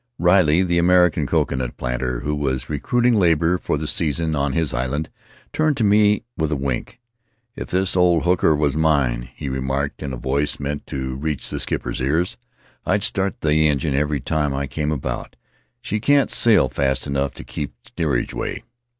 Riley, 0.17 0.63
the 0.63 0.79
American 0.79 1.27
coconut 1.27 1.77
planter, 1.77 2.21
who 2.21 2.33
was! 2.33 2.71
recruiting 2.71 3.13
labor 3.17 3.59
for 3.59 3.77
the 3.77 3.85
season 3.85 4.35
on 4.35 4.53
his 4.53 4.73
island, 4.73 5.11
turned 5.53 5.77
to 5.77 5.83
me 5.83 6.23
with 6.35 6.51
a 6.51 6.55
wink. 6.55 6.99
"If 7.55 7.69
this 7.69 7.95
old 7.95 8.23
hooker 8.23 8.55
was 8.55 8.75
mine," 8.75 9.29
he 9.35 9.47
remarked 9.47 10.01
in 10.01 10.11
a 10.11 10.17
voice 10.17 10.59
meant 10.59 10.87
to 10.87 11.15
reach 11.17 11.51
the 11.51 11.59
skipper's 11.59 12.01
ears, 12.01 12.35
"I'd 12.83 13.03
start 13.03 13.41
the 13.41 13.67
engine 13.67 13.93
every 13.93 14.19
time 14.21 14.55
I 14.55 14.65
came 14.65 14.91
about; 14.91 15.35
she 15.81 15.99
can't 15.99 16.31
sail 16.31 16.67
fast 16.67 17.05
enough 17.05 17.35
to 17.35 17.43
keep 17.43 17.75
steerageway 17.85 18.63